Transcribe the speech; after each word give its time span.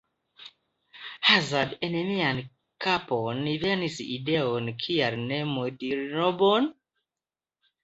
Hazarde 1.27 1.77
en 1.87 1.97
mian 2.07 2.39
kapon 2.87 3.43
venis 3.67 4.01
ideo– 4.17 4.57
kial 4.87 5.21
ne 5.29 5.43
modli 5.53 5.93
robon? 6.17 6.69